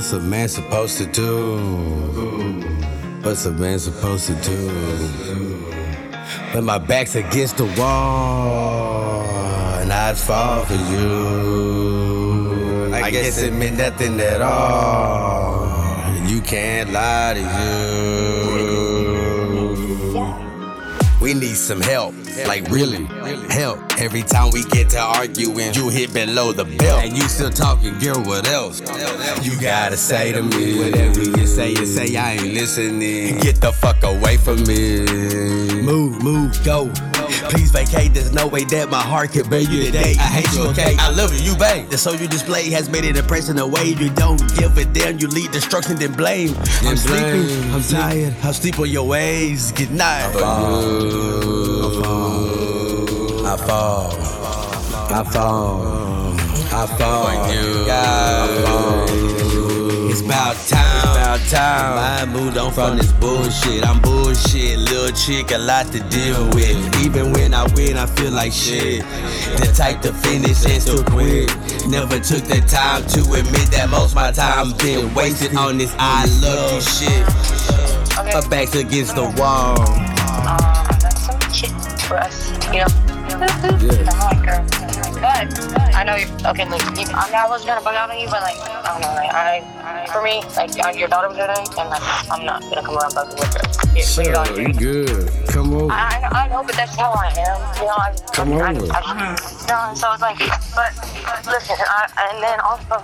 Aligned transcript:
What's 0.00 0.14
a 0.14 0.18
man 0.18 0.48
supposed 0.48 0.96
to 0.96 1.04
do? 1.04 1.58
What's 3.20 3.44
a 3.44 3.52
man 3.52 3.78
supposed 3.78 4.28
to 4.28 4.34
do? 4.36 4.70
When 6.52 6.64
my 6.64 6.78
back's 6.78 7.16
against 7.16 7.58
the 7.58 7.66
wall 7.78 9.24
and 9.78 9.92
I'd 9.92 10.16
fall 10.16 10.64
for 10.64 10.72
you. 10.72 11.74
I 12.94 13.10
guess 13.10 13.42
it 13.42 13.52
meant 13.52 13.76
nothing 13.76 14.18
at 14.20 14.40
all. 14.40 15.68
You 16.26 16.40
can't 16.40 16.92
lie 16.94 17.34
to 17.34 17.40
you. 17.40 18.19
We 21.20 21.34
need 21.34 21.56
some 21.56 21.82
help, 21.82 22.14
like 22.46 22.66
really 22.70 23.04
help. 23.50 23.78
Every 23.98 24.22
time 24.22 24.50
we 24.52 24.64
get 24.64 24.88
to 24.90 25.00
arguing, 25.00 25.74
you 25.74 25.90
hit 25.90 26.14
below 26.14 26.52
the 26.52 26.64
belt, 26.64 27.04
and 27.04 27.14
you 27.14 27.28
still 27.28 27.50
talking, 27.50 27.98
girl. 27.98 28.22
What 28.22 28.48
else? 28.48 28.80
You 29.44 29.60
gotta 29.60 29.98
say 29.98 30.32
to 30.32 30.42
me 30.42 30.78
whatever 30.78 31.22
you 31.22 31.46
say. 31.46 31.70
You 31.70 31.84
say 31.84 32.16
I 32.16 32.32
ain't 32.32 32.54
listening. 32.54 33.38
Get 33.40 33.60
the 33.60 33.70
fuck 33.70 34.02
away 34.02 34.38
from 34.38 34.64
me. 34.64 35.04
Move, 35.82 36.22
move, 36.22 36.58
go. 36.64 36.90
Please 37.50 37.70
vacate. 37.72 38.14
There's 38.14 38.32
no 38.32 38.46
way 38.46 38.64
that 38.64 38.88
my 38.90 39.02
heart 39.02 39.32
can 39.32 39.48
bear 39.50 39.60
you 39.60 39.82
today. 39.84 40.14
I 40.18 40.22
hate 40.22 40.52
you, 40.54 40.68
okay? 40.68 40.94
I 40.98 41.10
love 41.10 41.34
you, 41.34 41.40
you 41.50 41.56
babe. 41.58 41.88
The 41.88 41.98
soul 41.98 42.14
you 42.14 42.28
display 42.28 42.70
has 42.70 42.88
made 42.88 43.04
it 43.04 43.16
impressive 43.16 43.56
in 43.56 43.60
a 43.60 43.66
way 43.66 43.86
you 43.86 44.08
don't 44.10 44.38
give 44.56 44.78
a 44.78 44.84
damn. 44.84 45.18
You 45.18 45.26
lead 45.28 45.50
destruction, 45.50 45.96
then 45.96 46.12
blame. 46.12 46.54
I'm 46.82 46.96
sleeping, 46.96 47.72
I'm 47.72 47.82
tired. 47.82 48.36
I'm 48.44 48.52
sleep 48.52 48.78
on 48.78 48.88
your 48.88 49.06
ways. 49.06 49.72
Good 49.72 49.90
night. 49.90 50.26
I 50.26 50.32
fall. 50.32 50.86
I 53.44 53.56
fall. 53.56 54.12
I 55.12 55.24
fall. 55.24 56.06
I 56.72 56.86
fall. 56.96 57.26
I 57.90 58.62
fall. 58.64 59.06
It's 60.10 60.20
about 60.20 60.56
time. 60.68 60.89
About 61.40 61.50
time. 61.50 62.28
I 62.28 62.32
moved 62.32 62.56
on 62.58 62.72
from 62.72 62.96
this 62.98 63.12
bullshit. 63.12 63.86
I'm 63.86 64.00
bullshit. 64.00 64.78
Little 64.78 65.16
chick, 65.16 65.50
a 65.52 65.58
lot 65.58 65.86
to 65.92 66.00
deal 66.08 66.46
with. 66.50 67.04
Even 67.04 67.32
when 67.32 67.54
I 67.54 67.66
win, 67.74 67.96
I 67.96 68.06
feel 68.06 68.32
like 68.32 68.52
shit. 68.52 69.02
The 69.58 69.72
type 69.74 70.00
to 70.02 70.12
finish 70.12 70.64
and 70.66 70.82
to 70.86 71.04
quit. 71.10 71.50
Never 71.88 72.18
took 72.18 72.44
the 72.44 72.60
time 72.68 73.06
to 73.08 73.20
admit 73.32 73.70
that 73.72 73.88
most 73.90 74.14
my 74.14 74.32
time 74.32 74.76
been 74.78 75.12
wasted 75.14 75.56
on 75.56 75.78
this 75.78 75.94
I 75.98 76.26
love 76.42 76.74
you 76.74 76.80
shit. 76.80 77.26
My 78.34 78.46
back's 78.48 78.74
against 78.74 79.14
the 79.14 79.24
wall. 79.38 79.80
um, 79.80 80.86
that's 81.00 81.26
some 81.26 81.52
shit 81.52 81.70
for 82.02 82.18
us, 82.18 82.50
you 82.72 82.80
know. 82.80 82.86
I'm 83.30 83.40
like, 83.40 84.44
girl, 84.44 84.89
but 85.20 85.46
I 85.94 86.02
know 86.04 86.16
you're 86.16 86.28
okay. 86.48 86.64
Like, 86.64 86.82
you, 86.96 87.04
I 87.12 87.28
mean, 87.28 87.36
I 87.36 87.46
was 87.48 87.64
gonna 87.64 87.84
bug 87.84 87.94
out 87.94 88.10
on 88.10 88.18
you, 88.18 88.26
but 88.26 88.42
like, 88.42 88.56
I 88.56 88.92
don't 88.92 89.00
know. 89.02 89.14
Like, 89.14 89.32
I, 89.32 90.06
for 90.12 90.22
me, 90.22 90.42
like, 90.56 90.72
uh, 90.80 90.96
your 90.96 91.08
daughter 91.08 91.28
was 91.28 91.36
there 91.36 91.46
today, 91.48 91.64
and 91.78 91.90
like, 91.90 92.02
I'm 92.30 92.44
not 92.44 92.62
gonna 92.62 92.82
come 92.82 92.96
around 92.96 93.12
bugging 93.12 93.38
with 93.38 93.52
her. 93.54 93.70
Yeah, 93.92 94.50
with 94.52 94.58
you 94.58 94.72
good. 94.72 95.48
Come 95.48 95.74
over. 95.74 95.92
I, 95.92 96.19
I, 96.32 96.44
I 96.44 96.48
know, 96.48 96.62
but 96.62 96.74
that's 96.76 96.94
how 96.96 97.10
I 97.10 97.28
am. 97.28 97.58
You 97.76 97.86
know, 97.86 97.96
I, 97.96 98.14
Come 98.32 98.52
I, 98.52 98.74
over. 98.74 98.92
I, 98.92 99.00
I, 99.00 99.36
no, 99.68 99.94
so 99.94 100.12
it's 100.12 100.22
like, 100.22 100.38
but 100.74 100.92
listen, 101.46 101.76
I, 101.78 102.08
and 102.30 102.42
then 102.42 102.60
also, 102.60 102.98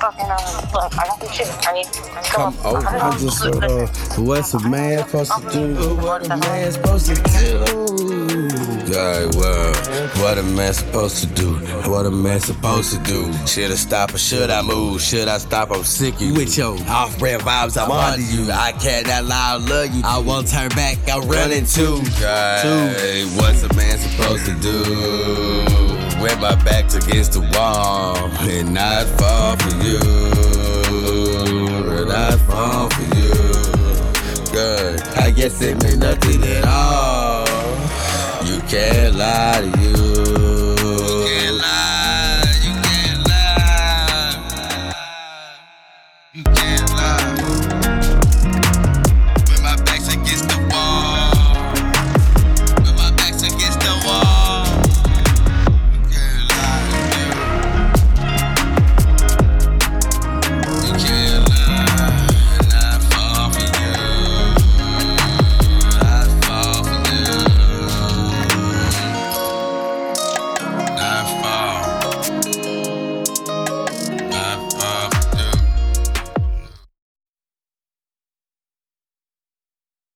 fucking, 0.00 0.24
um, 0.24 0.72
look, 0.72 0.92
I 0.98 1.06
got 1.06 1.20
some 1.20 1.32
shit. 1.32 1.48
I 1.66 1.72
need 1.72 1.86
to 1.86 2.02
Come 2.24 2.56
over. 2.64 2.86
I 2.86 3.18
just 3.18 3.44
uh, 3.44 3.86
what's 4.22 4.54
a 4.54 4.60
man 4.68 5.04
supposed 5.06 5.32
to 5.32 5.50
do? 5.52 5.96
What 5.96 6.26
a 6.26 6.36
man 6.36 6.72
supposed 6.72 7.06
to 7.06 7.14
do? 7.14 8.56
Yeah, 8.86 9.26
well, 9.34 9.74
what 10.22 10.38
a 10.38 10.42
man 10.42 10.72
supposed 10.72 11.18
to 11.22 11.26
do? 11.34 11.54
What 11.90 12.06
a 12.06 12.10
man 12.10 12.40
supposed 12.40 12.92
to 12.92 12.98
do? 13.00 13.32
Should 13.46 13.70
I 13.70 13.74
stop 13.74 14.14
or 14.14 14.18
should 14.18 14.50
I 14.50 14.62
move? 14.62 15.00
Should 15.02 15.28
I 15.28 15.38
stop? 15.38 15.70
I'm 15.70 15.82
sick 15.82 16.14
of 16.14 16.22
you. 16.22 16.34
With 16.34 16.56
your 16.56 16.78
off-brand 16.88 17.42
vibes, 17.42 17.82
I'm 17.82 17.90
on 17.90 18.18
to 18.18 18.22
you. 18.22 18.50
I 18.52 18.72
cannot 18.72 19.24
lie, 19.24 19.52
I 19.54 19.56
love 19.56 19.94
you. 19.94 20.02
I 20.04 20.18
won't 20.18 20.48
turn 20.48 20.68
back, 20.70 20.98
I'm 21.08 21.26
running 21.28 21.66
too. 21.66 22.00
Hey, 22.66 23.24
what's 23.36 23.62
a 23.62 23.72
man 23.76 23.96
supposed 23.96 24.44
to 24.46 24.54
do? 24.54 24.82
When 26.20 26.40
my 26.40 26.56
back's 26.64 26.96
against 26.96 27.34
the 27.34 27.42
wall 27.54 28.16
and 28.40 28.74
not 28.74 29.06
fall 29.18 29.56
for 29.56 29.76
you. 29.86 30.00
And 31.96 32.08
not 32.08 32.40
fall 32.40 32.90
for 32.90 33.04
you. 33.14 33.32
Good. 34.52 35.00
I 35.16 35.30
guess 35.30 35.62
it 35.62 35.80
meant 35.80 36.00
nothing 36.00 36.42
at 36.42 36.64
all. 36.66 37.46
You 38.44 38.60
can't 38.62 39.14
lie 39.14 39.60
to 39.60 39.80
you. 39.80 40.65